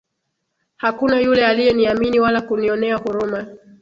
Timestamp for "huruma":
2.97-3.45